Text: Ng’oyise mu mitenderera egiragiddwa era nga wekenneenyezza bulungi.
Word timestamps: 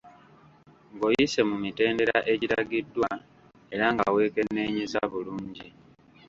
Ng’oyise 0.93 1.39
mu 1.49 1.55
mitenderera 1.63 2.19
egiragiddwa 2.33 3.09
era 3.73 3.85
nga 3.93 4.05
wekenneenyezza 4.15 4.99
bulungi. 5.11 5.67